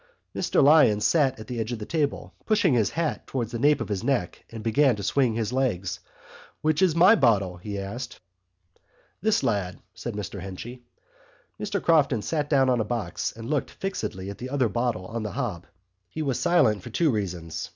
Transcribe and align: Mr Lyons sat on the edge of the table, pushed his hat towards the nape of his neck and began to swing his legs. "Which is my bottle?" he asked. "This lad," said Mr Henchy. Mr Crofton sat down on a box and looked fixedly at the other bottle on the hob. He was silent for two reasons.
Mr 0.35 0.63
Lyons 0.63 1.05
sat 1.05 1.39
on 1.39 1.45
the 1.45 1.59
edge 1.59 1.71
of 1.71 1.77
the 1.77 1.85
table, 1.85 2.33
pushed 2.47 2.63
his 2.63 2.89
hat 2.89 3.27
towards 3.27 3.51
the 3.51 3.59
nape 3.59 3.79
of 3.79 3.87
his 3.89 4.03
neck 4.03 4.43
and 4.49 4.63
began 4.63 4.95
to 4.95 5.03
swing 5.03 5.35
his 5.35 5.53
legs. 5.53 5.99
"Which 6.61 6.81
is 6.81 6.95
my 6.95 7.13
bottle?" 7.13 7.57
he 7.57 7.77
asked. 7.77 8.19
"This 9.21 9.43
lad," 9.43 9.77
said 9.93 10.15
Mr 10.15 10.39
Henchy. 10.41 10.81
Mr 11.61 11.79
Crofton 11.79 12.23
sat 12.23 12.49
down 12.49 12.67
on 12.67 12.79
a 12.79 12.83
box 12.83 13.31
and 13.37 13.47
looked 13.47 13.69
fixedly 13.69 14.31
at 14.31 14.39
the 14.39 14.49
other 14.49 14.69
bottle 14.69 15.05
on 15.05 15.21
the 15.21 15.33
hob. 15.33 15.67
He 16.09 16.23
was 16.23 16.39
silent 16.39 16.81
for 16.81 16.89
two 16.89 17.11
reasons. 17.11 17.69